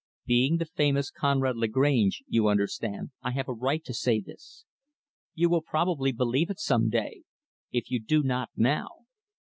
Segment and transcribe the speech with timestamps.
[0.25, 4.65] Being the famous Conrad Lagrange, you understand, I have the right to say this.
[5.35, 7.21] You will probably believe it, some day
[7.71, 8.87] if you do not now.